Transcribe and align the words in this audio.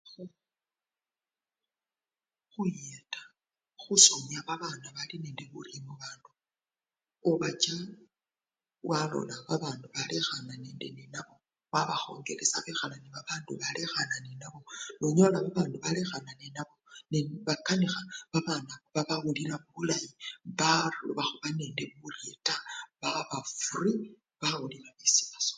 Khuyeta 2.51 3.21
khusomya 3.81 4.39
babana 4.47 4.87
bali 4.95 5.15
nende 5.23 5.43
buleme 5.51 5.81
mubandu, 5.87 6.29
obacha 7.29 7.77
walola 8.89 9.35
babandu 9.47 9.87
balekhana 9.95 10.53
nende 10.63 10.87
nenabo 10.97 11.33
wabakhongelesha 11.73 12.57
bekhala 12.65 12.95
nee 12.99 13.13
babandu 13.15 13.51
balekhana 13.61 14.15
nenabo, 14.25 14.59
nonyola 14.99 15.37
babandu 15.45 15.77
balekhana 15.85 16.31
nenabo 16.41 16.75
nebakanikha, 17.11 18.01
babana 18.33 18.73
babawulila 18.93 19.55
bulayi 19.73 20.09
baloba 20.59 21.23
khuba 21.29 21.47
nende 21.59 21.83
burye 21.99 22.31
taa 22.47 22.65
baaba 23.01 23.37
frii 23.63 24.03
bawulila 24.41 24.89
nishe 24.97 25.23
basoma 25.31 25.49